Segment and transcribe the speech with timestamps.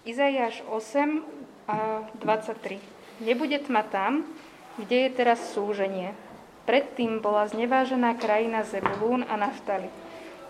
[0.00, 1.20] Izaiáš 8
[1.68, 2.80] a 23.
[3.20, 4.24] Nebude tma tam,
[4.80, 6.16] kde je teraz súženie.
[6.64, 9.92] Predtým bola znevážená krajina Zebulún a Naftali.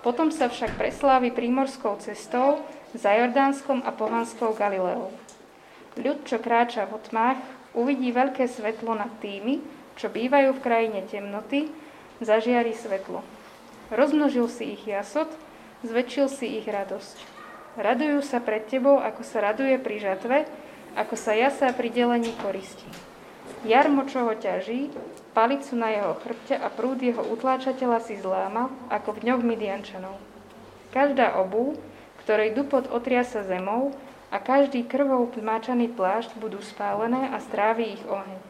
[0.06, 2.62] Potom sa však preslávi prímorskou cestou
[2.94, 5.10] za Jordánskom a pohanskou Galileou.
[5.98, 7.42] Ľud, čo kráča v tmách,
[7.74, 9.58] uvidí veľké svetlo nad tými,
[9.98, 11.74] čo bývajú v krajine temnoty,
[12.22, 13.26] zažiari svetlo.
[13.90, 15.26] Rozmnožil si ich jasot,
[15.82, 17.40] zväčšil si ich radosť.
[17.78, 20.48] Radujú sa pred tebou, ako sa raduje pri žatve,
[20.98, 22.87] ako sa jasá pri delení koristi.
[23.62, 24.91] Jarmo, čo ho ťaží,
[25.37, 30.16] palicu na jeho chrbte a prúd jeho utláčateľa si zlámal, ako v dňoch Midiančanov.
[30.91, 31.78] Každá obu,
[32.25, 33.95] ktorej dupot otriasa zemou
[34.34, 38.41] a každý krvou pmáčaný plášť budú spálené a strávi ich oheň.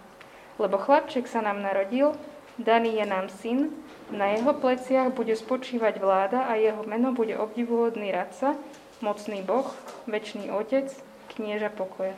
[0.60, 2.16] Lebo chlapček sa nám narodil,
[2.56, 3.72] daný je nám syn,
[4.12, 8.58] na jeho pleciach bude spočívať vláda a jeho meno bude obdivuhodný radca,
[9.00, 9.68] mocný Boh,
[10.04, 10.92] väčší Otec,
[11.36, 12.16] knieža pokoja.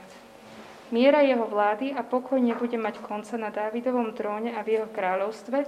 [0.92, 5.64] Miera jeho vlády a pokoj nebude mať konca na Dávidovom tróne a v jeho kráľovstve,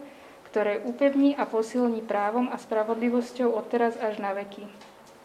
[0.53, 4.69] ktoré upevní a posilní právom a spravodlivosťou od teraz až na veky.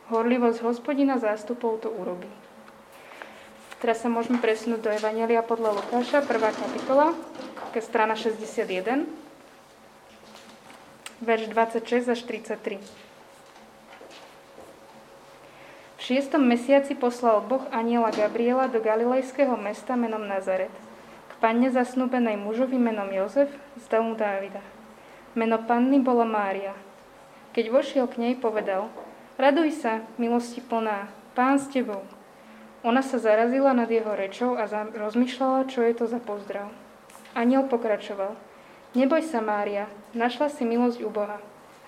[0.07, 2.31] Horlivosť hospodina zástupov to urobí.
[3.83, 6.31] Teraz sa môžeme presunúť do Evangelia podľa Lukáša, 1.
[6.57, 7.13] kapitola,
[7.75, 9.05] ke strana 61,
[11.21, 13.08] verš 26 až 33
[16.09, 20.73] šiestom mesiaci poslal Boh aniela Gabriela do galilejského mesta menom Nazaret,
[21.29, 24.65] k panne zasnúbenej mužovi menom Jozef z domu Dávida.
[25.37, 26.73] Meno panny bolo Mária.
[27.53, 28.89] Keď vošiel k nej, povedal,
[29.37, 32.01] raduj sa, milosti plná, pán s tebou.
[32.81, 36.73] Ona sa zarazila nad jeho rečou a rozmýšľala, čo je to za pozdrav.
[37.37, 38.33] Aniel pokračoval,
[38.97, 39.85] neboj sa, Mária,
[40.17, 41.37] našla si milosť u Boha.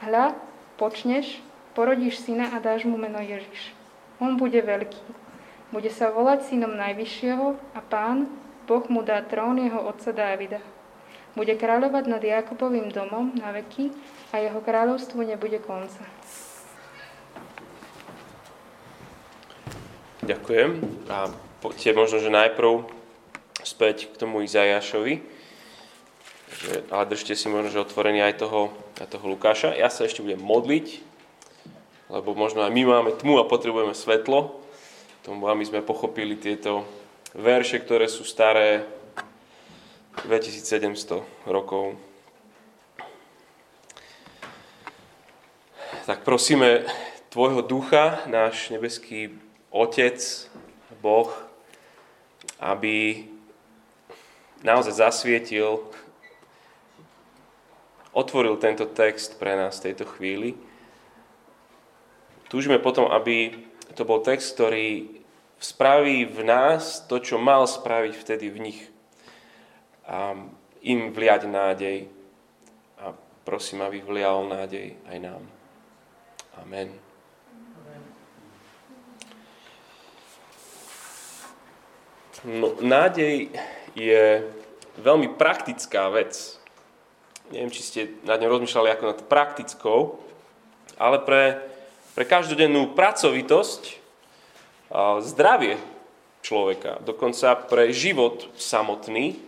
[0.06, 0.38] Hľa,
[0.78, 1.42] počneš,
[1.74, 3.81] porodíš syna a dáš mu meno Ježiš.
[4.22, 5.02] On bude veľký.
[5.74, 8.30] Bude sa volať synom Najvyššieho a pán,
[8.70, 10.62] Boh mu dá trón jeho otca Dávida.
[11.34, 13.90] Bude kráľovať nad Jakubovým domom na veky
[14.30, 16.06] a jeho kráľovstvu nebude konca.
[20.22, 20.70] Ďakujem.
[21.10, 21.34] A
[21.64, 22.86] poďte možno, že najprv
[23.66, 25.24] späť k tomu Izajašovi.
[26.94, 28.70] Ale držte si možno, že otvorený aj toho,
[29.02, 29.74] aj toho Lukáša.
[29.74, 31.11] Ja sa ešte budem modliť
[32.12, 34.60] lebo možno aj my máme tmu a potrebujeme svetlo,
[35.24, 36.84] tomu aby sme pochopili tieto
[37.32, 38.84] verše, ktoré sú staré.
[40.28, 41.96] 2700 rokov.
[46.04, 46.84] Tak prosíme
[47.32, 49.32] Tvojho ducha, náš nebeský
[49.72, 50.20] Otec,
[51.00, 51.32] Boh,
[52.60, 53.24] aby
[54.60, 55.80] naozaj zasvietil,
[58.12, 60.60] otvoril tento text pre nás v tejto chvíli,
[62.52, 63.56] Túžime potom, aby
[63.96, 65.08] to bol text, ktorý
[65.56, 68.82] spraví v nás to, čo mal spraviť vtedy v nich.
[70.04, 70.36] A
[70.84, 72.12] im vliať nádej.
[73.00, 73.16] A
[73.48, 75.44] prosím, aby vlial nádej aj nám.
[76.60, 76.92] Amen.
[82.44, 83.48] No, nádej
[83.96, 84.44] je
[85.00, 86.60] veľmi praktická vec.
[87.48, 90.00] Neviem, či ste nad ňou rozmýšľali ako nad praktickou,
[91.00, 91.71] ale pre
[92.16, 94.02] pre každodennú pracovitosť,
[95.24, 95.80] zdravie
[96.44, 99.40] človeka, dokonca pre život samotný,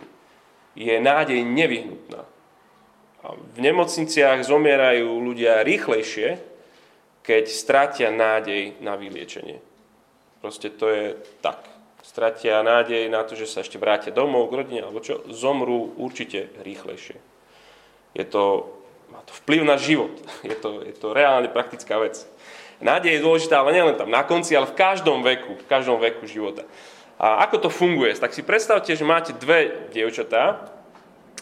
[0.74, 2.22] je nádej nevyhnutná.
[3.24, 6.36] V nemocniciach zomierajú ľudia rýchlejšie,
[7.24, 9.64] keď stratia nádej na vyliečenie.
[10.44, 11.06] Proste to je
[11.40, 11.64] tak.
[12.04, 16.52] Stratia nádej na to, že sa ešte vrátia domov k rodine, alebo čo, zomrú určite
[16.60, 17.16] rýchlejšie.
[18.12, 18.68] Je to,
[19.08, 20.12] má to vplyv na život.
[20.44, 22.28] Je to, je to reálne praktická vec.
[22.82, 26.26] Nádej je dôležitá, ale nielen tam na konci, ale v každom veku, v každom veku
[26.26, 26.66] života.
[27.20, 28.10] A ako to funguje?
[28.18, 30.66] Tak si predstavte, že máte dve dievčatá,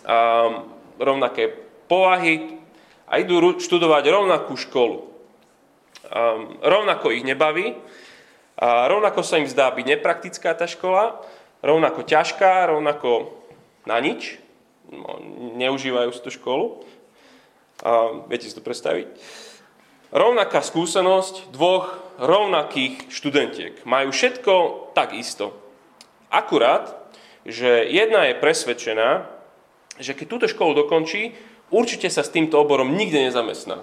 [0.05, 0.69] um,
[1.01, 1.49] rovnaké
[1.89, 2.61] povahy
[3.09, 5.09] a idú študovať rovnakú školu.
[6.13, 7.73] Um, rovnako ich nebaví,
[8.63, 11.19] a rovnako sa im zdá byť nepraktická tá škola,
[11.65, 13.33] rovnako ťažká, rovnako
[13.89, 14.39] na nič,
[14.87, 15.19] no,
[15.57, 16.85] neužívajú si tú školu.
[17.83, 19.09] Um, viete si to predstaviť?
[20.13, 23.75] Rovnaká skúsenosť dvoch rovnakých študentiek.
[23.89, 24.55] Majú všetko
[24.93, 25.57] tak isto.
[26.29, 26.93] Akurát,
[27.43, 29.27] že jedna je presvedčená,
[29.99, 31.35] že keď túto školu dokončí,
[31.73, 33.83] určite sa s týmto oborom nikde nezamestná.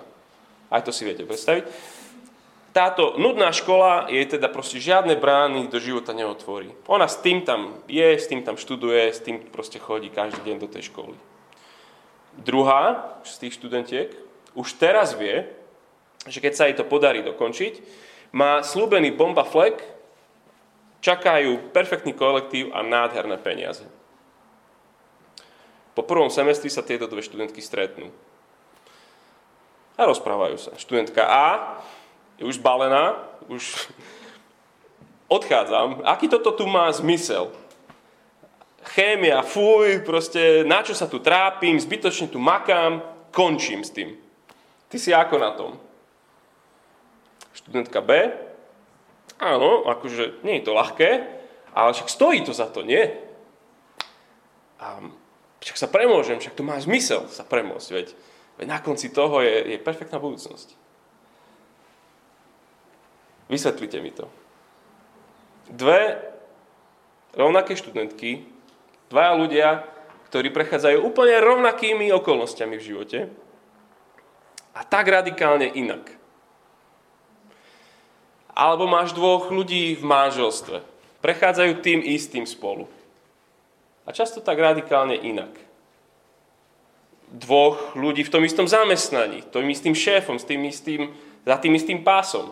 [0.69, 1.65] Aj to si viete predstaviť.
[2.69, 6.69] Táto nudná škola jej teda proste žiadne brány do života neotvorí.
[6.85, 10.57] Ona s tým tam je, s tým tam študuje, s tým proste chodí každý deň
[10.61, 11.17] do tej školy.
[12.37, 14.13] Druhá z tých študentiek
[14.53, 15.49] už teraz vie,
[16.27, 17.73] že keď sa jej to podarí dokončiť,
[18.35, 19.99] má slúbený bomba flek
[20.99, 23.87] Čakajú perfektný kolektív a nádherné peniaze.
[25.95, 28.11] Po prvom semestri sa tieto dve študentky stretnú.
[29.95, 30.71] A rozprávajú sa.
[30.75, 31.47] Študentka A
[32.39, 33.15] je už balená,
[33.47, 33.63] už
[35.35, 36.03] odchádzam.
[36.03, 37.51] Aký toto tu má zmysel?
[38.95, 44.19] Chémia, fuj, proste na čo sa tu trápim, zbytočne tu makám, končím s tým.
[44.87, 45.79] Ty si ako na tom?
[47.59, 48.31] Študentka B,
[49.39, 51.09] áno, akože nie je to ľahké,
[51.75, 53.03] ale však stojí to za to, nie?
[54.79, 55.03] A
[55.59, 58.07] však sa premôžem, však to má zmysel sa premôcť, veď,
[58.59, 60.75] veď na konci toho je, je perfektná budúcnosť.
[63.49, 64.29] Vysvetlite mi to.
[65.69, 66.21] Dve
[67.33, 68.45] rovnaké študentky,
[69.09, 69.67] dvaja ľudia,
[70.29, 73.19] ktorí prechádzajú úplne rovnakými okolnostiami v živote
[74.77, 76.18] a tak radikálne inak.
[78.59, 80.83] Alebo máš dvoch ľudí v manželstve.
[81.23, 82.91] Prechádzajú tým istým spolu.
[84.03, 85.55] A často tak radikálne inak.
[87.31, 91.15] Dvoch ľudí v tom istom zamestnaní, tým istým šéfom, s tým istým,
[91.47, 92.51] za tým istým pásom.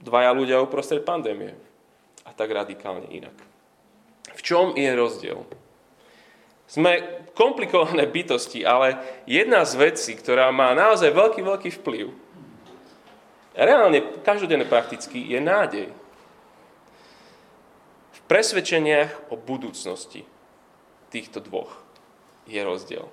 [0.00, 1.52] Dvaja ľudia uprostred pandémie.
[2.24, 3.36] A tak radikálne inak.
[4.32, 5.44] V čom je rozdiel?
[6.64, 7.04] Sme
[7.36, 8.96] komplikované bytosti, ale
[9.28, 12.23] jedna z vecí, ktorá má naozaj veľký, veľký vplyv,
[13.54, 15.88] reálne, každodenne prakticky, je nádej.
[18.12, 20.26] V presvedčeniach o budúcnosti
[21.14, 21.70] týchto dvoch
[22.50, 23.06] je rozdiel.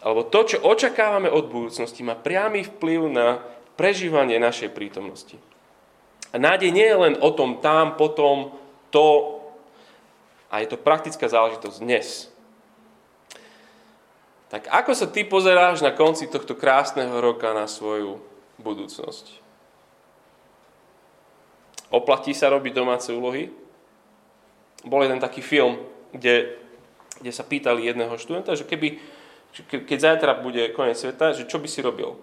[0.00, 3.44] Alebo to, čo očakávame od budúcnosti, má priamy vplyv na
[3.76, 5.36] prežívanie našej prítomnosti.
[6.32, 8.54] A nádej nie je len o tom tam, potom,
[8.88, 9.38] to,
[10.48, 12.30] a je to praktická záležitosť dnes.
[14.50, 18.18] Tak ako sa ty pozeráš na konci tohto krásneho roka na svoju
[18.62, 19.40] budúcnosť?
[21.90, 23.50] Oplatí sa robiť domáce úlohy?
[24.86, 25.76] Bol jeden taký film,
[26.14, 26.54] kde,
[27.18, 29.02] kde sa pýtali jedného študenta, že keby,
[29.66, 32.14] keď zajtra bude koniec sveta, že čo by si robil?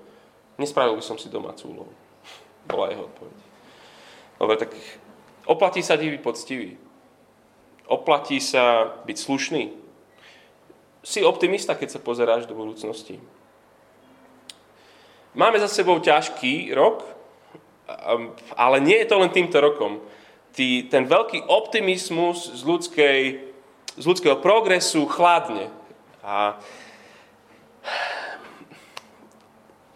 [0.58, 1.94] Nespravil by som si domácu úlohu.
[2.66, 3.38] Bola jeho odpoveď.
[4.40, 4.72] Dobre, tak
[5.46, 6.80] oplatí sa byť poctivý.
[7.88, 9.64] Oplatí sa byť slušný.
[11.06, 13.22] Si optimista, keď sa pozeráš do budúcnosti.
[15.38, 17.06] Máme za sebou ťažký rok,
[18.58, 20.02] ale nie je to len týmto rokom.
[20.58, 23.20] Tý, ten veľký optimizmus z, ľudskej,
[23.94, 25.70] z ľudského progresu chladne.
[26.26, 26.58] A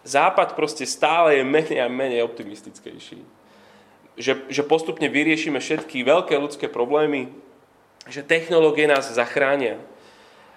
[0.06, 3.22] Západ proste stále je menej a menej optimistickejší.
[4.18, 7.34] Že, že postupne vyriešime všetky veľké ľudské problémy,
[8.06, 9.78] že technológie nás zachránia.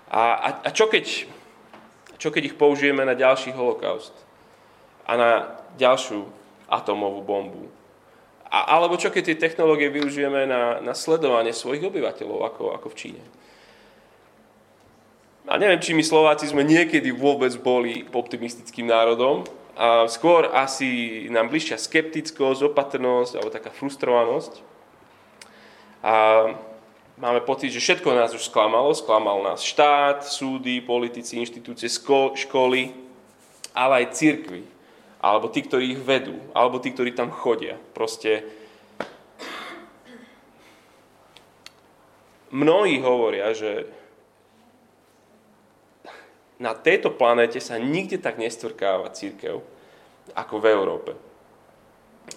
[0.10, 1.30] A, a, a čo, keď,
[2.18, 4.25] čo keď ich použijeme na ďalší holokaust?
[5.06, 5.32] A na
[5.78, 6.26] ďalšiu
[6.66, 7.70] atomovú bombu?
[8.50, 12.98] A, alebo čo keď tie technológie využijeme na, na sledovanie svojich obyvateľov, ako, ako v
[12.98, 13.24] Číne?
[15.46, 19.46] A neviem, či my Slováci sme niekedy vôbec boli optimistickým národom.
[19.78, 24.64] A skôr asi nám bližšia skeptickosť, opatrnosť alebo taká frustrovanosť.
[26.02, 26.14] A
[27.22, 28.96] máme pocit, že všetko nás už sklamalo.
[28.98, 32.96] Sklamal nás štát, súdy, politici, inštitúcie, školy,
[33.76, 34.75] ale aj církvy.
[35.26, 36.38] Alebo tí, ktorí ich vedú.
[36.54, 37.82] Alebo tí, ktorí tam chodia.
[37.98, 38.46] Proste
[42.54, 43.90] mnohí hovoria, že
[46.62, 49.66] na tejto planéte sa nikde tak nestvrkáva církev
[50.38, 51.12] ako v Európe.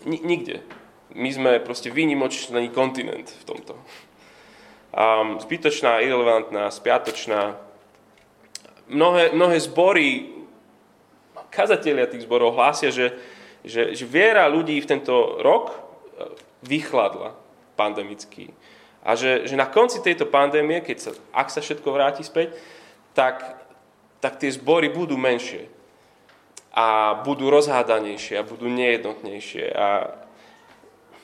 [0.08, 0.64] Ni- nikde.
[1.12, 3.76] My sme proste výnimočný kontinent v tomto
[4.92, 7.56] um, zbytočná, irrelevantná, spiatočná.
[8.88, 10.38] Mnohé, mnohé zbory,
[11.48, 13.16] kazatelia tých zborov hlásia, že,
[13.64, 15.76] že, že viera ľudí v tento rok e,
[16.64, 17.34] vychladla
[17.78, 18.50] pandemicky.
[19.06, 22.58] A že, že na konci tejto pandémie, keď sa, ak sa všetko vráti späť,
[23.14, 23.40] tak,
[24.18, 25.70] tak tie zbory budú menšie.
[26.74, 29.64] A budú rozhádanejšie a budú nejednotnejšie.
[29.74, 29.86] A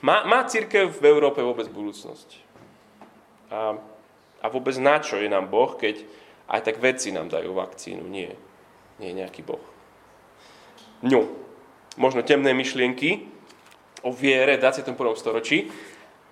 [0.00, 2.28] má, má církev v Európe vôbec budúcnosť?
[3.50, 3.78] A,
[4.40, 6.02] a vôbec na čo je nám Boh, keď
[6.48, 8.06] aj tak vedci nám dajú vakcínu?
[8.06, 8.34] Nie.
[9.02, 9.73] Nie je nejaký Boh.
[11.04, 11.28] No,
[12.00, 13.28] možno temné myšlienky
[14.00, 14.96] o viere v 21.
[15.20, 15.68] storočí,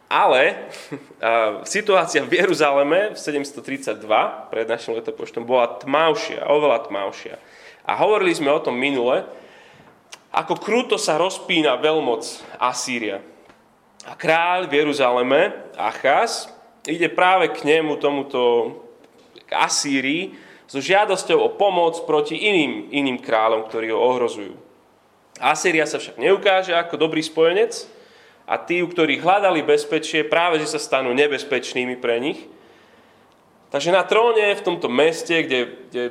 [0.08, 0.72] ale
[1.76, 4.00] situácia v Jeruzaleme v 732
[4.48, 7.36] pred našim letopočtom bola tmavšia, oveľa tmavšia.
[7.84, 9.28] A hovorili sme o tom minule,
[10.32, 12.24] ako kruto sa rozpína veľmoc
[12.56, 13.20] Asýria.
[14.08, 16.48] A kráľ v Jeruzaleme, Achaz,
[16.88, 18.40] ide práve k nemu, tomuto
[19.44, 20.32] k Asýrii,
[20.72, 24.56] so žiadosťou o pomoc proti iným, iným kráľom, ktorí ho ohrozujú.
[25.36, 27.84] Asýria sa však neukáže ako dobrý spojenec
[28.48, 32.48] a tí, ktorí hľadali bezpečie, práve že sa stanú nebezpečnými pre nich.
[33.68, 35.60] Takže na tróne v tomto meste, kde,
[35.92, 36.04] kde,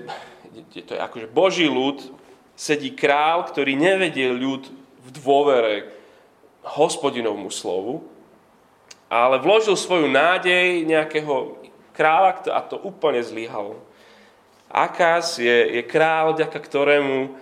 [0.70, 1.98] kde to je akože Boží ľud,
[2.54, 4.70] sedí král, ktorý nevedie ľud
[5.02, 5.90] v dôvere
[6.62, 8.06] hospodinovmu slovu,
[9.10, 11.58] ale vložil svoju nádej nejakého
[11.98, 13.90] kráľa a to úplne zlyhalo.
[14.72, 17.36] Akáz je, je král, vďaka ktorému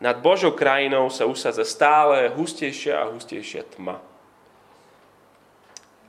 [0.00, 4.00] nad Božou krajinou sa usadza stále hustejšia a hustejšia tma.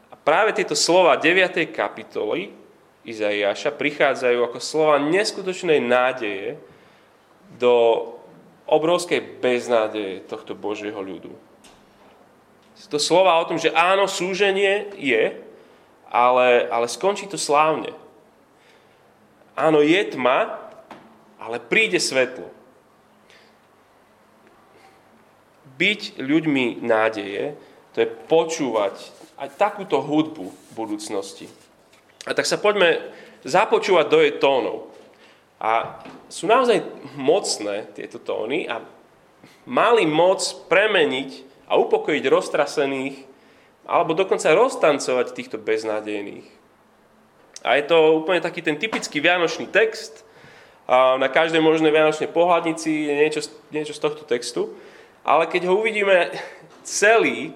[0.08, 1.68] A práve tieto slova 9.
[1.76, 2.56] kapitoly
[3.04, 6.56] Izaiáša prichádzajú ako slova neskutočnej nádeje
[7.58, 8.08] do
[8.70, 11.34] obrovskej beznádeje tohto Božieho ľudu.
[12.90, 15.38] To slova o tom, že áno, súženie je,
[16.10, 17.94] ale, ale skončí to slávne.
[19.62, 20.58] Áno, je tma,
[21.38, 22.50] ale príde svetlo.
[25.78, 27.54] Byť ľuďmi nádeje,
[27.94, 28.98] to je počúvať
[29.38, 31.46] aj takúto hudbu budúcnosti.
[32.26, 33.14] A tak sa poďme
[33.46, 34.90] započúvať do jej tónov.
[35.62, 36.82] A sú naozaj
[37.14, 38.82] mocné tieto tóny a
[39.70, 40.42] mali moc
[40.74, 43.16] premeniť a upokojiť roztrasených
[43.86, 46.61] alebo dokonca roztancovať týchto beznádejných.
[47.62, 50.26] A je to úplne taký ten typický vianočný text.
[50.92, 54.74] Na každej možnej vianočnej pohľadnici je niečo, niečo z tohto textu.
[55.22, 56.34] Ale keď ho uvidíme
[56.82, 57.54] celý,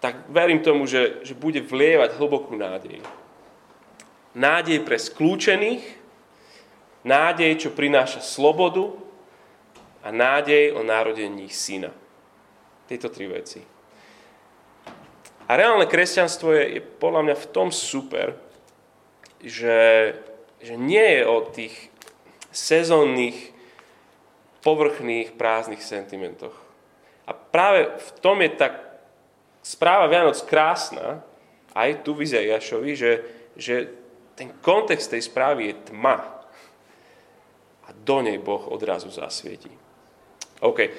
[0.00, 3.04] tak verím tomu, že, že bude vlievať hlbokú nádej.
[4.36, 5.84] Nádej pre skľúčených,
[7.04, 8.96] nádej, čo prináša slobodu
[10.00, 11.92] a nádej o narodení syna.
[12.88, 13.60] Tieto tri veci.
[15.46, 18.34] A reálne kresťanstvo je, je podľa mňa v tom super,
[19.44, 20.14] že,
[20.60, 21.74] že nie je o tých
[22.52, 23.52] sezónnych,
[24.64, 26.54] povrchných, prázdnych sentimentoch.
[27.26, 28.82] A práve v tom je tak
[29.62, 31.22] správa Vianoc krásna,
[31.76, 33.12] aj tu v Izaiašovi, že,
[33.58, 33.74] že
[34.38, 36.22] ten kontext tej správy je tma.
[37.86, 39.70] A do nej Boh odrazu zasvietí.
[40.64, 40.90] OK.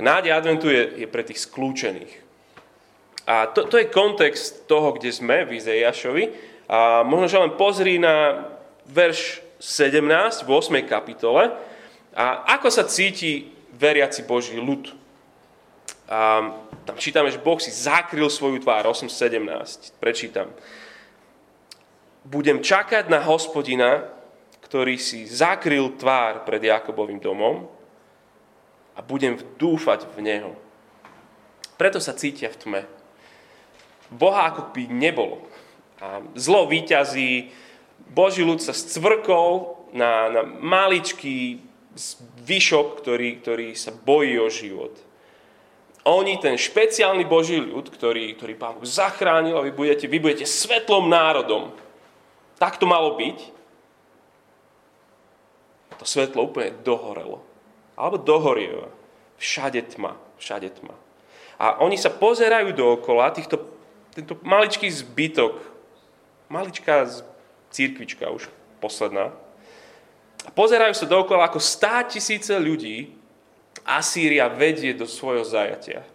[0.00, 2.12] Nádej adventu je, je pre tých skľúčených.
[3.26, 6.24] A to, to je kontext toho, kde sme v Izeiašovi.
[6.68, 8.48] A možno, že len pozri na
[8.86, 10.82] verš 17 v 8.
[10.90, 11.54] kapitole.
[12.12, 14.90] A ako sa cíti veriaci Boží ľud?
[16.10, 16.50] A
[16.82, 19.96] tam čítame, že Boh si zakryl svoju tvár, 8.17.
[20.02, 20.50] Prečítam.
[22.26, 24.10] Budem čakať na hospodina,
[24.66, 27.70] ktorý si zakryl tvár pred Jakobovým domom
[28.92, 30.52] a budem dúfať v Neho.
[31.78, 32.82] Preto sa cítia v tme.
[34.12, 35.44] Boha ako by nebolo.
[36.34, 37.54] Zlo výťazí,
[38.10, 41.62] Boží ľud sa scvrkol na, na maličký
[41.94, 44.92] zvyšok, ktorý, ktorý sa bojí o život.
[46.02, 50.42] Oni, ten špeciálny Boží ľud, ktorý, ktorý Pán Boh zachránil a vy budete, vy budete
[50.42, 51.70] svetlom národom.
[52.58, 53.38] Tak to malo byť.
[56.02, 57.52] To svetlo úplne dohorelo
[57.94, 58.90] alebo dohorieva.
[59.38, 60.94] Všade tma, všade tma.
[61.62, 63.62] A oni sa pozerajú dookola, týchto,
[64.10, 65.71] tento maličký zbytok,
[66.52, 67.08] maličká
[67.72, 68.52] církvička už
[68.84, 69.32] posledná,
[70.42, 73.14] a pozerajú sa dookola, ako stá tisíce ľudí
[73.82, 76.06] Asýria vedie do svojho zajatia.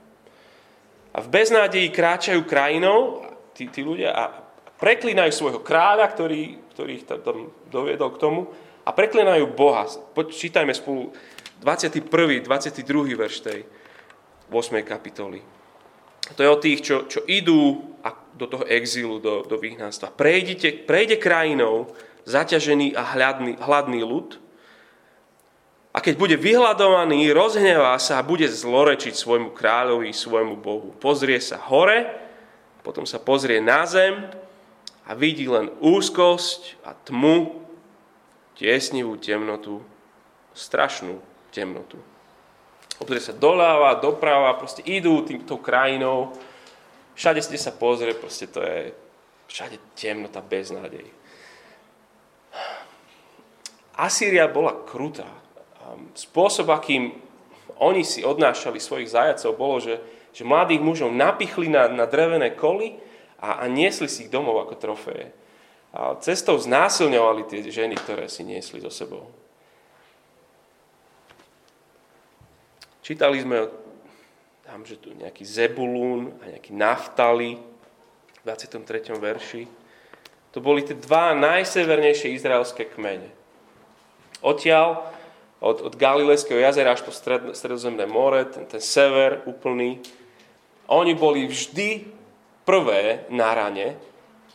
[1.11, 4.23] A v beznádeji kráčajú krajinou tí, tí ľudia a
[4.77, 8.39] preklínajú svojho kráľa, ktorý, ktorý ich tam doviedol k tomu
[8.85, 9.89] a preklínajú Boha.
[9.89, 11.11] Počítajme spolu
[11.59, 12.45] 21.
[12.45, 13.17] 22.
[13.17, 13.59] verš tej
[14.53, 14.85] 8.
[14.85, 15.56] kapitoly.
[16.35, 17.95] To je o tých, čo, čo idú
[18.37, 20.13] do toho exílu, do, do vyhnanstva.
[20.13, 21.89] Prejdite, prejde krajinou
[22.29, 24.37] zaťažený a hladný, hladný ľud
[25.97, 30.93] a keď bude vyhľadovaný, rozhnevá sa a bude zlorečiť svojmu kráľovi, svojmu Bohu.
[31.01, 32.05] Pozrie sa hore,
[32.85, 34.29] potom sa pozrie na zem
[35.09, 37.65] a vidí len úzkosť a tmu,
[38.53, 39.81] tiesnivú temnotu,
[40.53, 41.17] strašnú
[41.49, 41.97] temnotu.
[42.97, 46.33] Obzrie sa doľava, doprava, proste idú týmto krajinou,
[47.13, 48.89] všade ste sa pozrie, proste to je
[49.47, 51.05] všade temnota, beznádej.
[53.97, 55.25] Asýria bola krutá.
[56.13, 57.17] Spôsob, akým
[57.81, 59.97] oni si odnášali svojich zajacov, bolo, že,
[60.33, 62.97] že mladých mužov napichli na, na drevené koly
[63.41, 65.33] a, a niesli si ich domov ako trofeje.
[65.97, 69.29] A cestou znásilňovali tie ženy, ktoré si niesli so sebou.
[73.07, 73.71] Čítali sme
[74.67, 79.15] tam, že tu nejaký Zebulún a nejaký Naftali v 23.
[79.15, 79.63] verši.
[80.51, 83.31] To boli tie dva najsevernejšie izraelské kmene.
[84.43, 85.07] Odtiaľ,
[85.63, 90.03] od, od Galilejského jazera až po stred, stredozemné more, ten, ten sever úplný,
[90.91, 92.11] oni boli vždy
[92.67, 93.95] prvé na rane,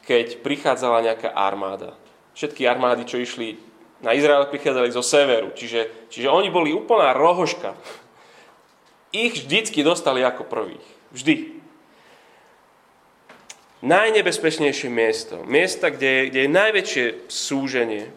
[0.04, 1.96] keď prichádzala nejaká armáda.
[2.36, 3.56] Všetky armády, čo išli
[4.04, 5.56] na Izrael, prichádzali zo severu.
[5.56, 8.01] Čiže, čiže oni boli úplná rohoška.
[9.12, 10.86] Ich vždycky dostali ako prvých.
[11.12, 11.60] Vždy.
[13.84, 15.44] Najnebezpečnejšie miesto.
[15.44, 18.08] Miesta, kde, kde je najväčšie súženie.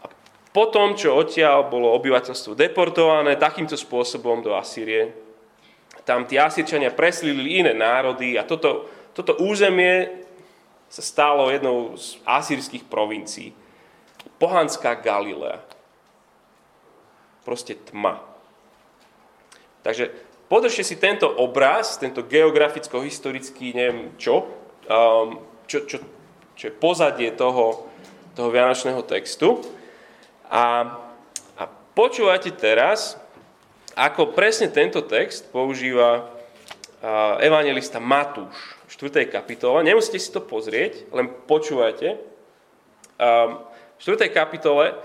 [0.00, 0.08] A
[0.56, 5.12] potom, čo odtiaľ bolo obyvateľstvo deportované takýmto spôsobom do Asýrie,
[6.08, 10.24] tam tí Asírčania preslili iné národy a toto, toto územie
[10.88, 13.52] sa stalo jednou z asýrských provincií.
[14.40, 15.60] Pohanská Galilea.
[17.44, 18.27] Proste tma.
[19.82, 20.10] Takže
[20.48, 24.48] podržte si tento obraz, tento geograficko-historický, neviem čo,
[24.88, 25.98] um, čo, čo,
[26.56, 27.88] čo je pozadie toho,
[28.34, 29.60] toho vianočného textu.
[30.48, 30.96] A,
[31.58, 31.62] a
[31.94, 33.20] počúvate teraz,
[33.98, 36.38] ako presne tento text používa
[37.38, 38.54] evangelista Matúš
[38.90, 39.30] v 4.
[39.30, 39.86] kapitole.
[39.86, 42.18] Nemusíte si to pozrieť, len počúvajte.
[43.18, 44.30] V 4.
[44.30, 44.98] kapitole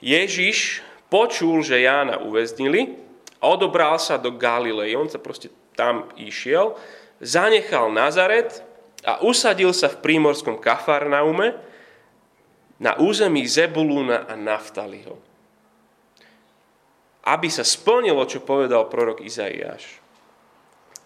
[0.00, 3.05] Ježiš počul, že Jána uväznili
[3.46, 4.98] a odobral sa do Galilei.
[4.98, 6.74] On sa proste tam išiel,
[7.22, 8.58] zanechal Nazaret
[9.06, 11.54] a usadil sa v prímorskom Kafarnaume
[12.82, 15.22] na území Zebulúna a Naftaliho
[17.26, 19.98] aby sa splnilo, čo povedal prorok Izaiáš.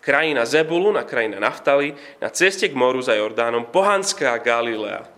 [0.04, 5.08] Krajina Zebulun a krajina Naftali na ceste k moru za Jordánom, pohanská Galilea.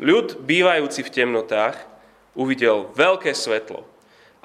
[0.00, 1.76] Ľud, bývajúci v temnotách,
[2.36, 3.84] uvidel veľké svetlo.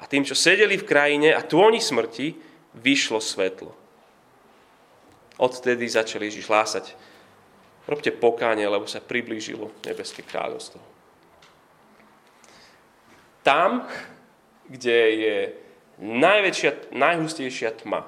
[0.02, 2.34] A tým, čo sedeli v krajine a tôni smrti,
[2.74, 3.70] vyšlo svetlo.
[5.38, 6.98] Odtedy začali Ježiš hlásať.
[7.86, 10.82] Robte pokánie, lebo sa priblížilo nebeské kráľovstvo.
[13.42, 13.86] Tam,
[14.70, 15.36] kde je
[15.98, 18.06] najväčšia, najhustejšia tma.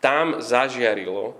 [0.00, 1.36] Tam zažiarilo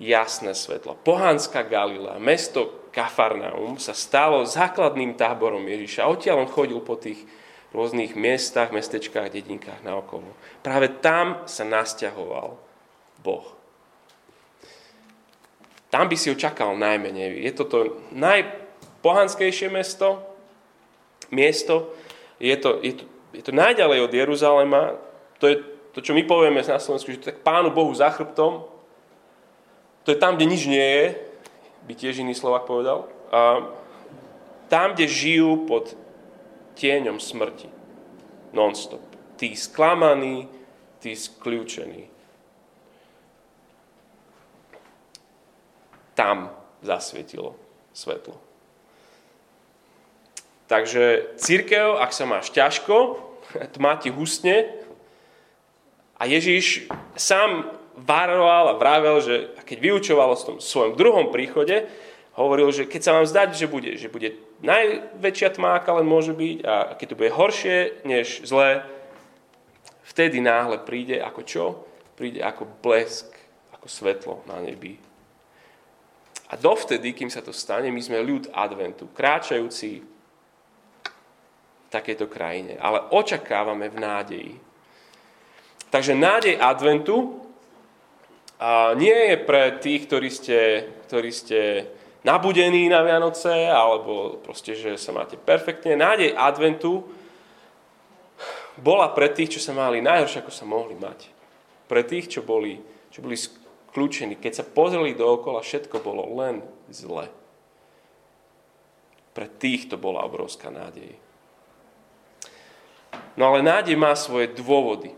[0.00, 0.96] jasné svetlo.
[1.04, 6.10] Pohanská Galila, mesto Kafarnaum sa stalo základným táborom Ježiša.
[6.10, 7.22] Odtiaľ on chodil po tých
[7.70, 10.26] rôznych miestach, mestečkách, dedinkách naokolo.
[10.62, 12.58] Práve tam sa nasťahoval
[13.22, 13.46] Boh.
[15.90, 17.42] Tam by si ho čakal najmenej.
[17.42, 17.78] Je to to
[18.14, 20.22] najpohanskejšie mesto,
[21.34, 21.94] miesto.
[22.38, 24.82] Je to, je to, je to najďalej od Jeruzalema.
[25.42, 28.66] To je to, čo my povieme na Slovensku, že tak Pánu Bohu za chrbtom.
[30.06, 31.06] To je tam, kde nič nie je,
[31.84, 33.08] by tiež iný Slovak povedal.
[33.30, 33.70] A
[34.70, 35.94] tam, kde žijú pod
[36.78, 37.68] tieňom smrti.
[38.54, 39.02] Non-stop.
[39.34, 40.46] Tí sklamaní,
[41.00, 42.06] tí skľúčení.
[46.14, 46.52] Tam
[46.84, 47.56] zasvietilo
[47.96, 48.36] svetlo.
[50.70, 53.18] Takže církev, ak sa máš ťažko,
[53.74, 54.70] tma ti hustne
[56.14, 56.86] a Ježíš
[57.18, 61.86] sám varoval a vravel, že keď vyučoval o tom svojom druhom príchode,
[62.38, 66.32] hovoril, že keď sa vám zdať, že bude, že bude najväčšia tma, aká len môže
[66.32, 67.76] byť a keď to bude horšie
[68.08, 68.86] než zlé,
[70.08, 71.64] vtedy náhle príde ako čo?
[72.16, 73.32] Príde ako blesk,
[73.76, 74.96] ako svetlo na nebi.
[76.50, 80.02] A dovtedy, kým sa to stane, my sme ľud adventu, kráčajúci
[81.90, 82.74] takejto krajine.
[82.78, 84.54] Ale očakávame v nádeji.
[85.90, 87.42] Takže nádej adventu
[88.60, 91.88] a nie je pre tých, ktorí ste, ktorí ste
[92.20, 95.96] nabudení na Vianoce, alebo proste, že sa máte perfektne.
[95.96, 97.08] Nádej adventu
[98.76, 101.32] bola pre tých, čo sa mali najhoršie, ako sa mohli mať.
[101.88, 102.76] Pre tých, čo boli,
[103.08, 104.36] čo boli skľúčení.
[104.36, 106.60] Keď sa pozreli dookola, všetko bolo len
[106.92, 107.32] zle.
[109.32, 111.16] Pre tých to bola obrovská nádej.
[113.40, 115.16] No ale nádej má svoje dôvody.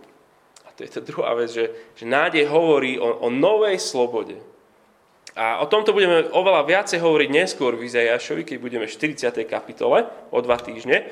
[0.77, 4.41] To je to druhá vec, že, že nádej hovorí o, o novej slobode.
[5.33, 9.33] A o tomto budeme oveľa viacej hovoriť neskôr v Izajašovi, keď budeme v 40.
[9.49, 11.09] kapitole o dva týždne.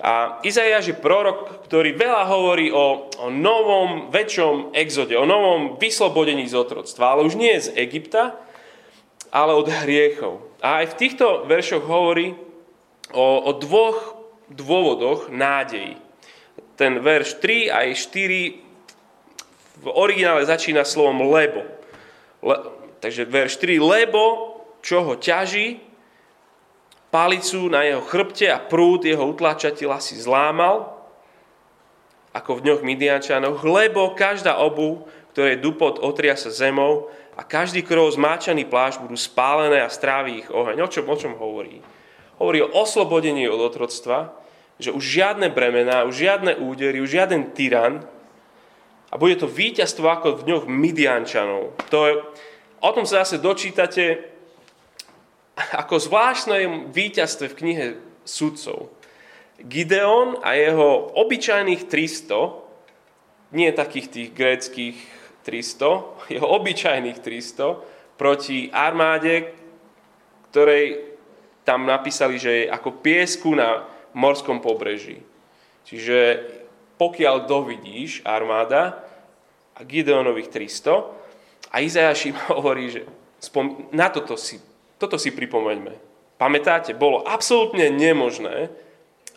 [0.00, 6.48] A Izajaš je prorok, ktorý veľa hovorí o, o novom, väčšom exode, o novom vyslobodení
[6.48, 8.40] z otroctva, ale už nie z Egypta,
[9.28, 10.40] ale od hriechov.
[10.64, 12.32] A aj v týchto veršoch hovorí
[13.12, 16.00] o, o dvoch dôvodoch nádejí
[16.74, 18.69] ten verš 3 aj 4
[19.80, 21.64] v originále začína slovom lebo.
[22.44, 22.56] Le,
[23.00, 24.22] takže verš 3, lebo
[24.84, 25.80] čo ho ťaží,
[27.10, 31.00] palicu na jeho chrbte a prúd jeho utlačateľa si zlámal,
[32.30, 38.14] ako v dňoch Midiančanov, lebo každá obu, ktoré dupot otria sa zemou a každý krov
[38.14, 40.86] zmáčaný pláž budú spálené a stráví ich oheň.
[40.86, 41.82] O čom, o čom hovorí?
[42.38, 44.38] Hovorí o oslobodení od otroctva,
[44.78, 48.06] že už žiadne bremená, už žiadne údery, už žiaden tyran
[49.10, 51.74] A bude to víťazstvo ako v dňoch Midiančanov.
[51.90, 52.14] To je,
[52.78, 54.30] o tom sa zase dočítate
[55.58, 57.86] ako zvláštne víťazstve v knihe
[58.22, 58.88] sudcov.
[59.60, 64.96] Gideon a jeho obyčajných 300, nie takých tých gréckých
[65.42, 69.52] 300, jeho obyčajných 300 proti armáde,
[70.54, 71.12] ktorej
[71.66, 73.84] tam napísali, že je ako piesku na
[74.16, 75.20] morskom pobreží.
[75.84, 76.16] Čiže
[77.00, 79.00] pokiaľ dovidíš armáda
[79.72, 83.08] a Gideonových 300 a Izajaš im hovorí, že
[83.40, 84.60] spom- na toto si,
[85.00, 85.96] toto si pripomeňme.
[86.36, 88.68] Pamätáte, bolo absolútne nemožné,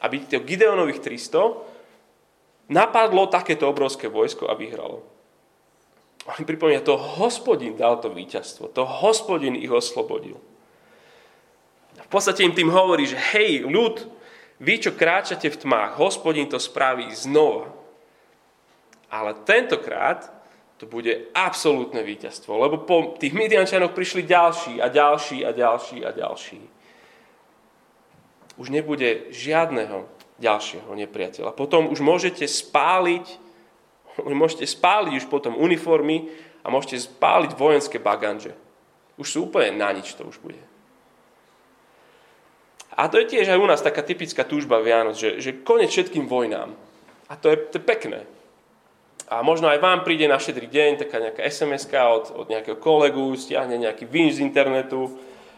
[0.04, 5.04] aby to Gideonových 300 napadlo takéto obrovské vojsko a vyhralo.
[6.23, 10.39] Oni pripomínajú, to hospodin dal to víťazstvo, to hospodin ich oslobodil.
[11.99, 14.08] V podstate im tým hovorí, že hej, ľud,
[14.63, 17.67] vy, čo kráčate v tmách, hospodin to spraví znova.
[19.12, 20.32] Ale tentokrát
[20.80, 26.12] to bude absolútne víťazstvo, lebo po tých Midiančanoch prišli ďalší a ďalší a ďalší a
[26.15, 26.62] ďalší.
[28.58, 30.08] Už nebude žiadneho
[30.41, 31.54] ďalšieho nepriateľa.
[31.54, 33.26] Potom už môžete spáliť,
[34.26, 36.28] môžete spáliť už potom uniformy
[36.65, 38.52] a môžete spáliť vojenské baganže.
[39.15, 40.60] Už sú úplne na nič to už bude.
[42.93, 46.29] A to je tiež aj u nás taká typická túžba Vianoc, že, že konec všetkým
[46.29, 46.77] vojnám.
[47.29, 48.21] A to je, to je pekné.
[49.34, 53.34] A možno aj vám príde na šedrý deň taká nejaká sms od, od nejakého kolegu,
[53.34, 55.10] stiahne nejaký vinž z internetu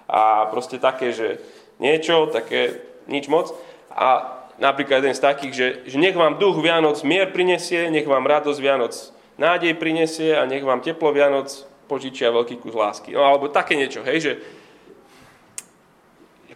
[0.08, 1.43] a proste také, že
[1.84, 2.80] niečo, také
[3.12, 3.52] nič moc.
[3.91, 8.24] A napríklad jeden z takých, že, že nech vám duch Vianoc mier prinesie, nech vám
[8.24, 8.93] radosť Vianoc
[9.36, 11.52] nádej prinesie a nech vám teplo Vianoc
[11.91, 13.12] požičia veľký kus lásky.
[13.12, 14.32] No alebo také niečo, hej, že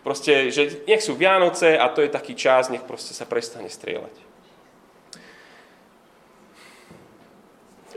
[0.09, 4.09] Proste, že nech sú Vianoce a to je taký čas, nech proste sa prestane strieľať.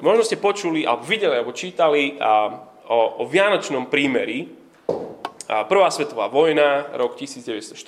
[0.04, 2.52] Možno ste počuli, alebo videli, alebo čítali a,
[2.84, 4.52] o, o Vianočnom prímeri.
[5.48, 7.80] A Prvá svetová vojna, rok 1914.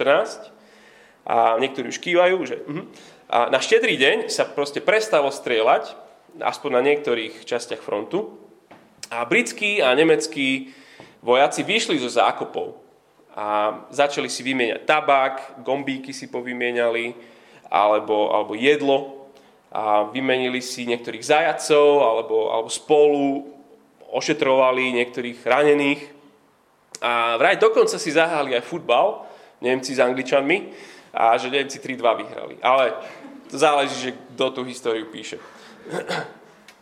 [1.29, 2.65] A niektorí už kývajú, že...
[2.65, 2.89] Uh-huh.
[3.29, 5.93] A na štedrý deň sa proste prestalo strieľať,
[6.41, 8.41] aspoň na niektorých častiach frontu.
[9.13, 10.73] A britskí a nemeckí
[11.21, 12.84] vojaci vyšli zo zákopov
[13.35, 13.47] a
[13.91, 15.35] začali si vymieňať tabák,
[15.67, 17.15] gombíky si povymieniali,
[17.67, 19.27] alebo, alebo jedlo
[19.75, 23.51] a vymenili si niektorých zajacov, alebo, alebo spolu
[24.15, 26.01] ošetrovali niektorých ranených.
[27.03, 29.27] A vraj dokonca si zahrali aj futbal,
[29.59, 30.71] Nemci s Angličanmi,
[31.11, 32.55] a že Nemci 3-2 vyhrali.
[32.63, 32.95] Ale
[33.51, 35.43] to záleží, že kto tú históriu píše.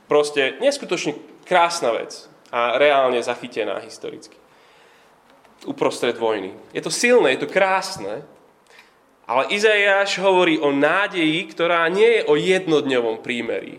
[0.05, 1.17] Proste neskutočne
[1.49, 4.42] krásna vec a reálne zachytená historicky
[5.67, 6.55] uprostred vojny.
[6.75, 8.23] Je to silné, je to krásne,
[9.27, 13.79] ale Izaiáš hovorí o nádeji, ktorá nie je o jednodňovom prímerí.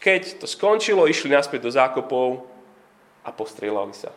[0.00, 2.48] Keď to skončilo, išli naspäť do zákopov
[3.20, 4.08] a postrieľali sa.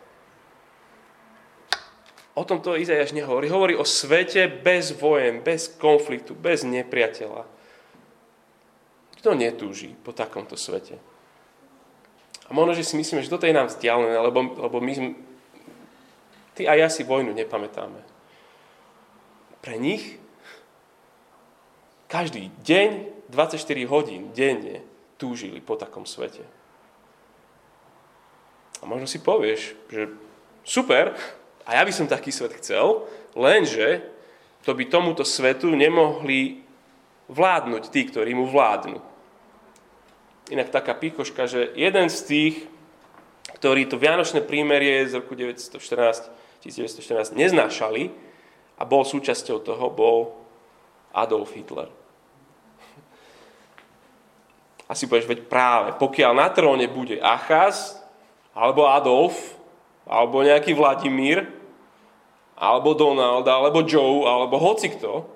[2.34, 3.46] O tomto Izaiáš nehovorí.
[3.52, 7.46] Hovorí o svete bez vojen, bez konfliktu, bez nepriateľa.
[9.20, 10.98] Kto netúži po takomto svete?
[12.48, 15.16] A možno, že si myslíme, že toto je nám vzdialené, lebo, lebo my,
[16.54, 17.98] Ty a ja si vojnu nepamätáme.
[19.58, 20.22] Pre nich
[22.06, 23.58] každý deň, 24
[23.90, 24.86] hodín denne
[25.18, 26.46] túžili po takom svete.
[28.78, 30.12] A možno si povieš, že
[30.62, 31.16] super,
[31.64, 34.04] a ja by som taký svet chcel, lenže
[34.62, 36.60] to by tomuto svetu nemohli
[37.32, 39.00] vládnuť tí, ktorí mu vládnu.
[40.52, 42.54] Inak taká píkoška, že jeden z tých,
[43.56, 48.08] ktorý to Vianočné prímerie z roku 1914 1914 neznášali
[48.80, 50.32] a bol súčasťou toho, bol
[51.12, 51.92] Adolf Hitler.
[54.84, 57.96] Asi povieš, veď práve, pokiaľ na tróne bude Achaz,
[58.52, 59.56] alebo Adolf,
[60.04, 61.48] alebo nejaký Vladimír,
[62.54, 65.26] alebo Donald, alebo Joe, alebo hocikto,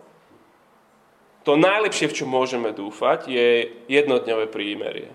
[1.48, 5.08] to najlepšie, v čo môžeme dúfať, je jednodňové prímerie.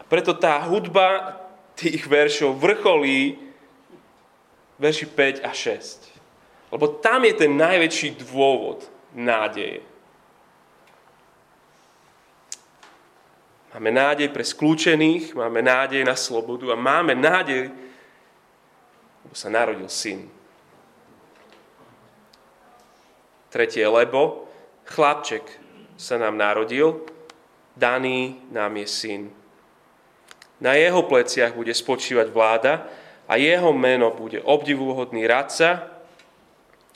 [0.00, 1.40] A preto tá hudba
[1.76, 3.43] tých veršov vrcholí
[4.78, 6.10] verši 5 a 6.
[6.74, 8.82] Lebo tam je ten najväčší dôvod
[9.14, 9.86] nádeje.
[13.74, 17.74] Máme nádej pre skľúčených, máme nádej na slobodu a máme nádej,
[19.26, 20.30] lebo sa narodil syn.
[23.50, 24.46] Tretie, lebo
[24.86, 25.42] chlapček
[25.98, 27.02] sa nám narodil,
[27.74, 29.22] daný nám je syn.
[30.62, 32.86] Na jeho pleciach bude spočívať vláda
[33.24, 35.88] a jeho meno bude obdivuhodný radca,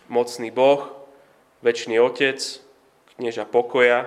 [0.09, 0.93] mocný Boh,
[1.64, 2.38] väčší Otec,
[3.17, 4.07] knieža pokoja.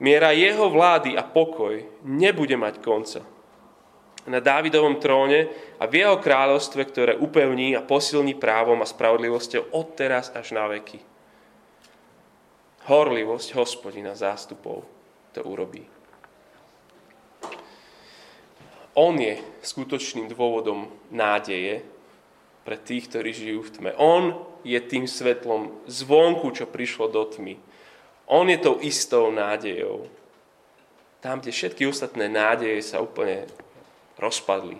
[0.00, 3.20] Miera jeho vlády a pokoj nebude mať konca.
[4.28, 5.48] Na Dávidovom tróne
[5.80, 10.68] a v jeho kráľovstve, ktoré upevní a posilní právom a spravodlivosťou od teraz až na
[10.68, 11.00] veky.
[12.88, 14.84] Horlivosť hospodina zástupov
[15.36, 15.99] to urobí.
[18.98, 21.86] On je skutočným dôvodom nádeje
[22.66, 23.90] pre tých, ktorí žijú v tme.
[23.96, 27.70] On je tým svetlom zvonku, čo prišlo do tmy
[28.30, 30.06] on je tou istou nádejou.
[31.18, 33.50] Tam, kde všetky ostatné nádeje sa úplne
[34.14, 34.78] rozpadli.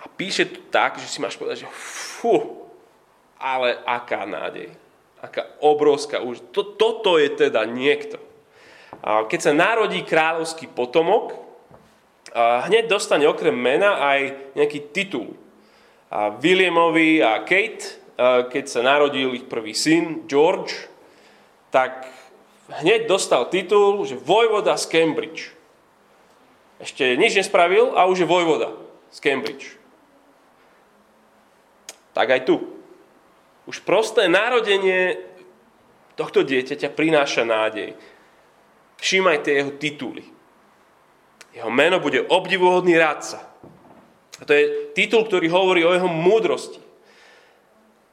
[0.00, 2.64] A píše to tak, že si máš povedať, že fú,
[3.36, 4.72] ale aká nádej.
[5.20, 6.40] Aká obrovská už.
[6.56, 8.16] To, toto je teda niekto.
[9.04, 11.36] Keď sa narodí kráľovský potomok,
[12.36, 15.34] hneď dostane okrem mena aj nejaký titul.
[16.12, 18.00] Williamovi a Kate
[18.52, 20.76] keď sa narodil ich prvý syn, George,
[21.72, 22.04] tak
[22.84, 25.56] hneď dostal titul, že vojvoda z Cambridge.
[26.80, 28.76] Ešte nič nespravil a už je vojvoda
[29.08, 29.76] z Cambridge.
[32.12, 32.60] Tak aj tu.
[33.64, 35.16] Už prosté narodenie
[36.16, 37.96] tohto dieťaťa prináša nádej.
[39.00, 40.24] Všímajte jeho tituly.
[41.56, 43.42] Jeho meno bude obdivuhodný rádca.
[44.38, 46.78] A to je titul, ktorý hovorí o jeho múdrosti.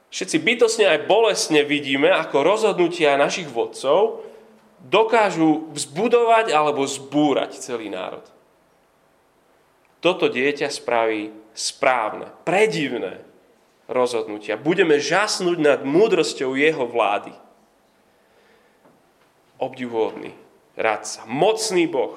[0.08, 4.24] Všetci bytosne aj bolesne vidíme, ako rozhodnutia našich vodcov
[4.80, 8.24] dokážu vzbudovať alebo zbúrať celý národ.
[10.00, 13.20] Toto dieťa spraví správne, predivné
[13.90, 14.56] rozhodnutia.
[14.56, 17.34] Budeme žasnúť nad múdrosťou jeho vlády.
[19.58, 20.47] Obdivuhodný
[20.78, 22.14] radca, mocný Boh,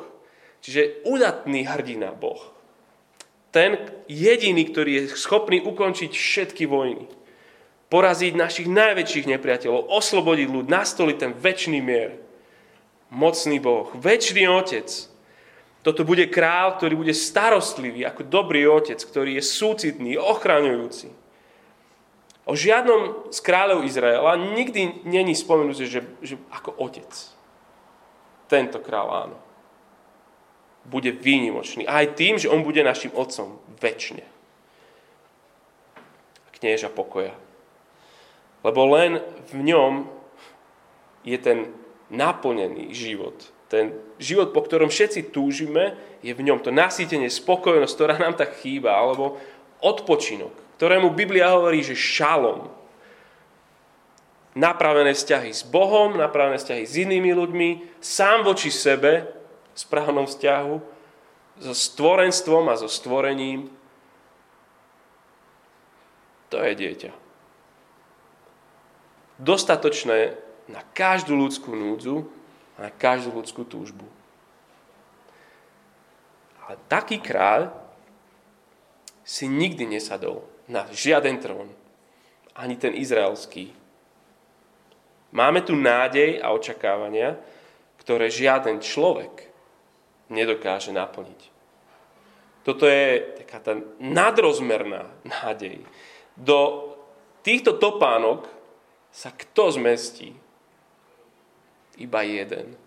[0.62, 2.39] čiže udatný hrdina Boh.
[3.50, 7.10] Ten jediný, ktorý je schopný ukončiť všetky vojny
[7.91, 12.15] poraziť našich najväčších nepriateľov, oslobodiť ľud, nastoliť ten väčší mier.
[13.12, 14.88] Mocný Boh, väčší Otec.
[15.84, 21.10] Toto bude král, ktorý bude starostlivý, ako dobrý otec, ktorý je súcitný, ochraňujúci.
[22.45, 27.10] O žiadnom z kráľov Izraela nikdy není spomenuté, že, že ako otec.
[28.52, 29.38] Tento král áno.
[30.84, 31.88] Bude výnimočný.
[31.88, 34.28] Aj tým, že on bude našim otcom väčšine.
[36.60, 37.32] Knieža pokoja.
[38.68, 39.24] Lebo len
[39.56, 40.04] v ňom
[41.24, 41.72] je ten
[42.12, 43.40] naplnený život.
[43.72, 48.60] Ten život, po ktorom všetci túžime, je v ňom to nasýtenie, spokojnosť, ktorá nám tak
[48.60, 49.40] chýba, alebo
[49.80, 52.81] odpočinok, ktorému Biblia hovorí, že šalom.
[54.52, 57.70] Napravené vzťahy s Bohom, napravené vzťahy s inými ľuďmi,
[58.04, 59.32] sám voči sebe,
[59.72, 60.76] v správnom vzťahu,
[61.64, 63.72] so stvorenstvom a so stvorením.
[66.52, 67.22] To je dieťa
[69.42, 70.38] dostatočné
[70.70, 72.30] na každú ľudskú núdzu
[72.78, 74.06] a na každú ľudskú túžbu.
[76.62, 77.74] Ale taký kráľ
[79.26, 81.74] si nikdy nesadol na žiaden trón,
[82.54, 83.74] ani ten izraelský.
[85.32, 87.39] Máme tu nádej a očakávania,
[88.04, 89.48] ktoré žiaden človek
[90.32, 91.41] nedokáže naplniť.
[92.62, 95.82] Toto je taká tá nadrozmerná nádej.
[96.38, 96.91] Do
[97.41, 98.46] týchto topánok
[99.10, 100.36] sa kto zmestí?
[102.00, 102.78] Iba jeden.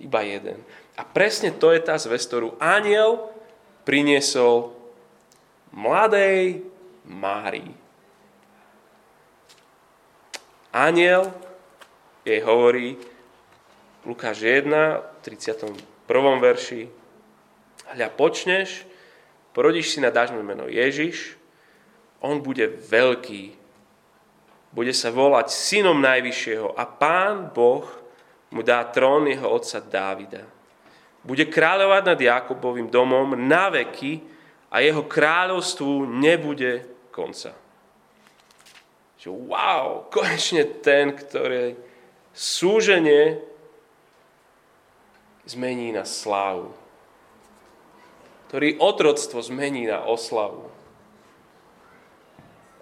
[0.00, 0.60] Iba jeden.
[0.96, 3.32] A presne to je tá zväz, ktorú aniel
[3.84, 4.72] priniesol
[5.72, 6.64] mladej
[7.06, 7.85] Márii.
[10.76, 11.32] Aniel
[12.20, 13.00] jej hovorí,
[14.04, 14.68] Lukáš 1,
[15.24, 15.72] 31.
[16.36, 16.84] verši,
[17.96, 18.84] hľa počneš,
[19.56, 21.40] porodíš si na dážme meno Ježiš,
[22.20, 23.66] on bude veľký
[24.76, 27.88] bude sa volať synom Najvyššieho a pán Boh
[28.52, 30.44] mu dá trón jeho otca Dávida.
[31.24, 34.20] Bude kráľovať nad Jakobovým domom na veky
[34.68, 37.56] a jeho kráľovstvu nebude konca.
[39.26, 41.74] Že wow, konečne ten, ktorý
[42.30, 43.42] súženie
[45.50, 46.70] zmení na slávu.
[48.46, 50.70] Ktorý otroctvo zmení na oslavu.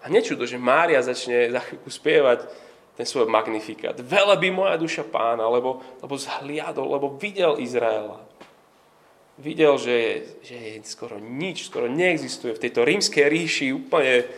[0.05, 2.45] A nečudo, že Mária začne za chvíľku spievať
[2.93, 3.97] ten svoj magnifikát.
[4.05, 8.21] by moja duša pána, lebo, lebo zhliadol, lebo videl Izraela.
[9.41, 14.29] Videl, že je, že je skoro nič, skoro neexistuje v tejto rímskej ríši úplne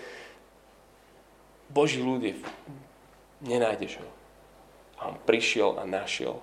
[1.76, 2.40] Boží ľud je,
[3.44, 4.08] nenájdeš ho.
[4.96, 6.40] A on prišiel a našiel.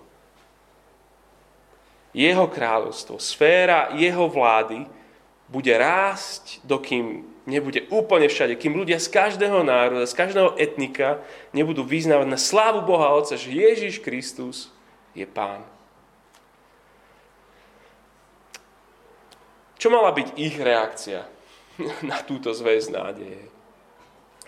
[2.14, 4.86] Jeho kráľovstvo, sféra jeho vlády
[5.50, 11.82] bude rásť, dokým nebude úplne všade, kým ľudia z každého národa, z každého etnika nebudú
[11.82, 14.70] vyznávať na slávu Boha Otca, že Ježiš Kristus
[15.18, 15.66] je Pán.
[19.82, 21.26] Čo mala byť ich reakcia
[22.10, 23.53] na túto zväz nádeje?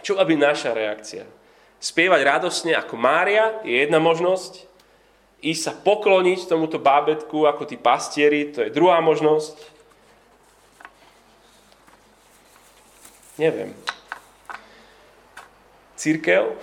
[0.06, 1.26] Čo má naša reakcia?
[1.82, 4.70] Spievať radosne ako Mária je jedna možnosť.
[5.42, 9.58] Ísť sa pokloniť tomuto bábetku ako tí pastieri, to je druhá možnosť.
[13.42, 13.74] Neviem.
[15.98, 16.54] Církev?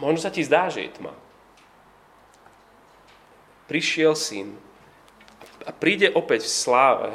[0.00, 1.12] Možno sa ti zdá, že je tma.
[3.68, 4.56] Prišiel syn,
[5.68, 7.10] a príde opäť v sláve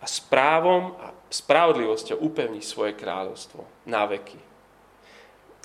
[0.00, 4.38] a s právom a spravodlivosťou upevní svoje kráľovstvo na veky.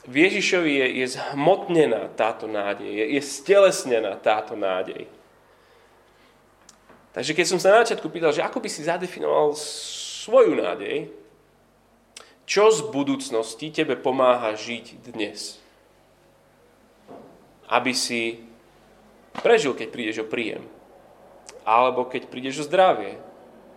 [0.06, 5.10] V Ježišovi je, je zhmotnená táto nádej, je, je stelesnená táto nádej.
[7.10, 11.10] Takže keď som sa na začiatku pýtal, že ako by si zadefinoval svoju nádej,
[12.45, 15.58] čo z budúcnosti tebe pomáha žiť dnes?
[17.65, 18.45] Aby si
[19.41, 20.62] prežil, keď prídeš o príjem
[21.65, 23.17] alebo keď prídeš o zdravie,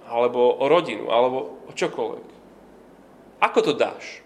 [0.08, 2.28] alebo o rodinu, alebo o čokoľvek.
[3.44, 4.24] Ako to dáš?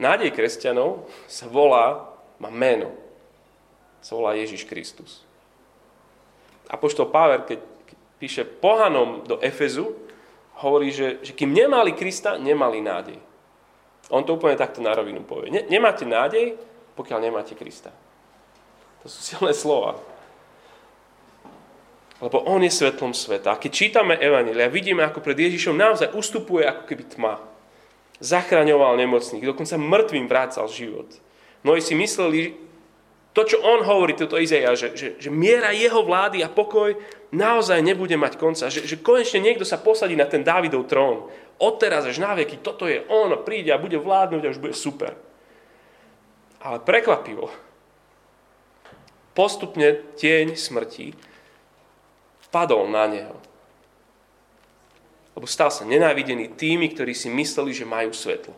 [0.00, 2.08] Nádej kresťanov sa volá,
[2.40, 2.90] má meno,
[4.00, 5.22] sa volá Ježiš Kristus.
[6.72, 7.60] Apoštol Páver, keď
[8.16, 9.92] píše pohanom do Efezu,
[10.60, 13.18] hovorí, že, že kým nemali Krista, nemali nádej.
[14.08, 15.52] On to úplne takto na rovinu povie.
[15.52, 16.56] Ne, nemáte nádej,
[16.96, 17.92] pokiaľ nemáte Krista.
[19.04, 19.96] To sú silné slova.
[22.20, 23.56] Lebo on je svetlom sveta.
[23.56, 27.40] A keď čítame Evanília, vidíme, ako pred Ježišom naozaj ustupuje ako keby tma.
[28.20, 31.08] Zachraňoval nemocných, dokonca mŕtvým vrácal život.
[31.64, 32.52] Mnohí si mysleli,
[33.32, 36.92] to, čo on hovorí, toto Izeja, že, že, že miera jeho vlády a pokoj
[37.32, 38.68] naozaj nebude mať konca.
[38.68, 41.30] Že, že konečne niekto sa posadí na ten Dávidov trón.
[41.56, 45.16] Odteraz až na veky, toto je on, príde a bude vládnuť a už bude super.
[46.60, 47.48] Ale prekvapivo,
[49.32, 51.29] postupne tieň smrti
[52.50, 53.36] padol na neho.
[55.38, 58.54] Lebo stal sa nenávidený tými, ktorí si mysleli, že majú svetlo.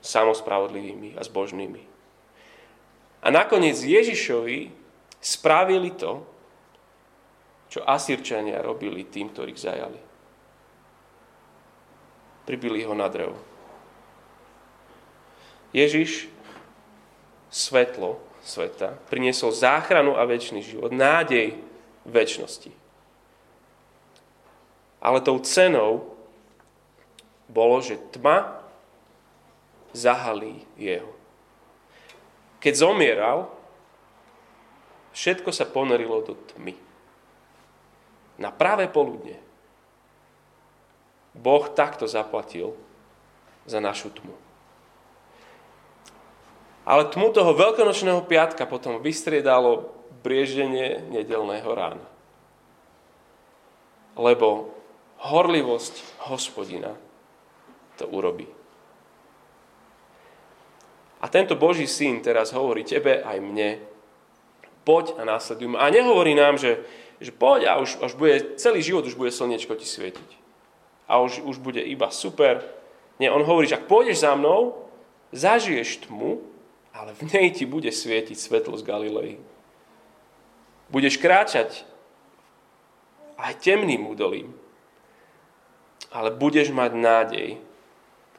[0.00, 1.82] Samospravodlivými a zbožnými.
[3.20, 4.72] A nakoniec Ježišovi
[5.20, 6.24] spravili to,
[7.68, 10.00] čo Asírčania robili tým, ktorých zajali.
[12.48, 13.36] Pribili ho na drevo.
[15.70, 16.26] Ježiš
[17.52, 21.69] svetlo sveta, priniesol záchranu a väčší život, nádej
[22.06, 22.72] väčšnosti.
[25.00, 26.12] Ale tou cenou
[27.48, 28.60] bolo, že tma
[29.96, 31.10] zahalí jeho.
[32.60, 33.48] Keď zomieral,
[35.16, 36.76] všetko sa ponorilo do tmy.
[38.40, 39.40] Na práve poludne
[41.36, 42.74] Boh takto zaplatil
[43.64, 44.34] za našu tmu.
[46.82, 52.06] Ale tmu toho veľkonočného piatka potom vystriedalo brieždenie nedelného rána.
[54.16, 54.74] Lebo
[55.20, 56.96] horlivosť hospodina
[58.00, 58.48] to urobí.
[61.20, 63.76] A tento Boží syn teraz hovorí tebe aj mne,
[64.88, 66.80] poď a následuj A nehovorí nám, že,
[67.20, 70.30] že poď a už, už bude, celý život už bude slniečko ti svietiť.
[71.04, 72.64] A už, už bude iba super.
[73.20, 74.88] Nie, on hovorí, že ak pôjdeš za mnou,
[75.36, 76.40] zažiješ tmu,
[76.96, 79.36] ale v nej ti bude svietiť svetlo z Galilei.
[80.90, 81.86] Budeš kráčať
[83.38, 84.52] aj temným údolím,
[86.10, 87.48] ale budeš mať nádej,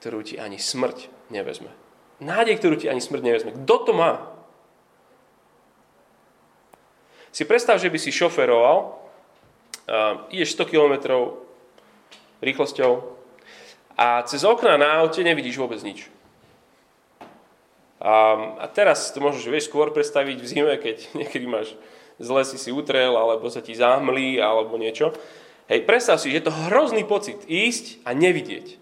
[0.03, 1.71] ktorú ti ani smrť nevezme.
[2.21, 3.51] Nádej, ktorú ti ani smrť nevezme.
[3.63, 4.29] Kto to má?
[7.31, 8.77] Si predstav, že by si šoferoval,
[9.87, 10.93] uh, ideš 100 km
[12.43, 12.91] rýchlosťou
[13.95, 16.11] a cez okna na aute nevidíš vôbec nič.
[18.01, 21.71] A, a teraz to môžeš vieš, skôr predstaviť v zime, keď niekedy máš
[22.21, 25.12] zle si si utrel, alebo sa ti zámlí, alebo niečo.
[25.67, 28.77] Hej, predstav si, že je to hrozný pocit ísť a nevidieť.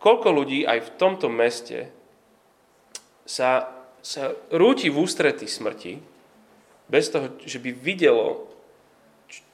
[0.00, 1.92] Koľko ľudí aj v tomto meste
[3.28, 3.68] sa,
[4.00, 6.00] sa rúti v ústrety smrti,
[6.90, 8.50] bez toho, že by videlo,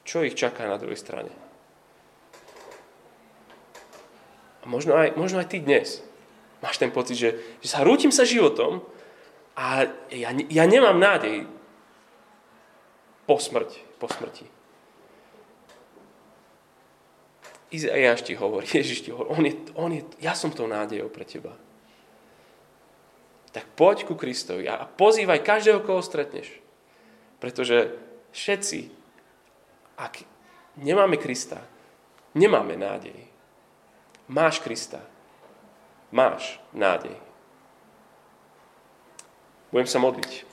[0.07, 1.29] čo ich čaká na druhej strane.
[4.67, 6.03] možno aj, možno aj ty dnes
[6.59, 7.29] máš ten pocit, že,
[7.63, 8.83] že sa rútim sa životom
[9.57, 11.49] a ja, ja nemám nádej
[13.25, 13.81] po smrti.
[13.97, 14.45] Po smrti.
[17.73, 21.25] Izajáš ti hovorí, Ježiš ti hovorí, on je, on je, ja som tou nádejou pre
[21.25, 21.57] teba.
[23.57, 26.61] tak poď ku Kristovi a pozývaj každého, koho stretneš.
[27.41, 27.97] Pretože
[28.29, 28.93] všetci,
[29.97, 30.21] ak
[30.77, 31.57] nemáme Krista,
[32.37, 33.17] nemáme nádej.
[34.29, 35.01] Máš Krista.
[36.13, 37.26] Máš nádej.
[39.67, 40.47] Budem sa modliť.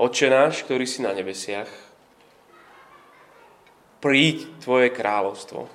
[0.00, 1.68] Oče náš, ktorý si na nebesiach,
[4.00, 5.68] príď Tvoje kráľovstvo.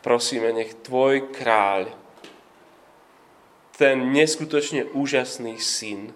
[0.00, 1.92] Prosíme, nech Tvoj kráľ,
[3.76, 6.12] ten neskutočne úžasný syn,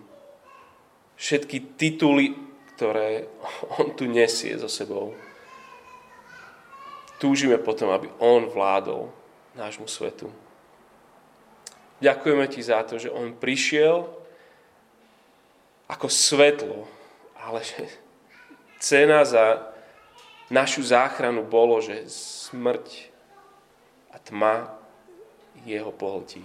[1.17, 2.37] všetky tituly,
[2.77, 3.29] ktoré
[3.81, 5.17] on tu nesie so sebou,
[7.17, 9.09] túžime potom, aby on vládol
[9.57, 10.29] nášmu svetu.
[11.97, 14.05] Ďakujeme ti za to, že on prišiel
[15.89, 16.85] ako svetlo,
[17.41, 17.89] ale že
[18.83, 19.73] cena za
[20.53, 23.11] našu záchranu bolo, že smrť
[24.13, 24.77] a tma
[25.65, 26.45] jeho pohltí.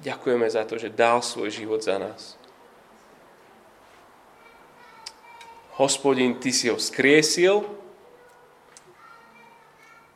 [0.00, 2.36] Ďakujeme za to, že dal svoj život za nás.
[5.80, 7.64] Hospodin, Ty si ho skriesil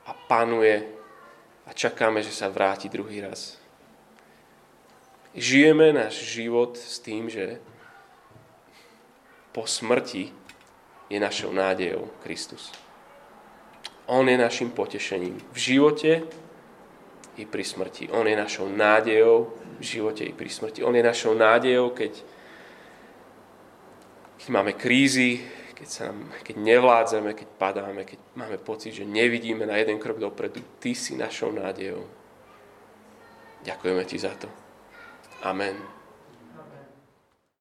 [0.05, 0.85] a panuje
[1.65, 3.64] a čakáme, že sa vráti druhý raz.
[5.35, 7.59] Žijeme náš život s tým, že
[9.51, 10.31] po smrti
[11.11, 12.71] je našou nádejou Kristus.
[14.07, 16.23] On je našim potešením v živote
[17.35, 18.15] i pri smrti.
[18.15, 20.87] On je našou nádejou v živote i pri smrti.
[20.87, 22.15] On je našou nádejou, keď,
[24.39, 25.43] keď máme krízy,
[25.75, 30.23] keď, sa nám, keď nevládzame, keď padáme, keď máme pocit, že nevidíme na jeden krok
[30.23, 30.63] dopredu.
[30.79, 32.07] Ty si našou nádejou.
[33.67, 34.64] Ďakujeme ti za to.
[35.45, 35.77] Amen.